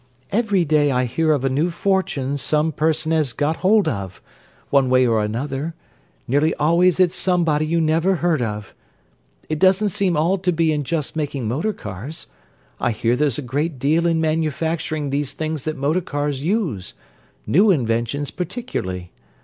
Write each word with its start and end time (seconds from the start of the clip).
"Every 0.31 0.65
day 0.65 0.91
I 0.91 1.05
hear 1.05 1.31
of 1.31 1.45
a 1.45 1.47
new 1.49 1.69
fortune 1.69 2.39
some 2.39 2.71
person 2.71 3.11
has 3.11 3.33
got 3.33 3.57
hold 3.57 3.87
of, 3.87 4.19
one 4.71 4.89
way 4.89 5.05
or 5.05 5.23
another—nearly 5.23 6.55
always 6.55 6.99
it's 6.99 7.13
somebody 7.15 7.67
you 7.67 7.79
never 7.79 8.15
heard 8.15 8.41
of. 8.41 8.73
It 9.47 9.59
doesn't 9.59 9.89
seem 9.89 10.17
all 10.17 10.39
to 10.39 10.51
be 10.51 10.71
in 10.71 10.81
just 10.83 11.15
making 11.15 11.47
motor 11.47 11.71
cars; 11.71 12.25
I 12.79 12.89
hear 12.89 13.15
there's 13.15 13.37
a 13.37 13.43
great 13.43 13.77
deal 13.77 14.07
in 14.07 14.19
manufacturing 14.19 15.11
these 15.11 15.33
things 15.33 15.65
that 15.65 15.77
motor 15.77 16.01
cars 16.01 16.43
use—new 16.43 17.69
inventions 17.69 18.31
particularly. 18.31 19.11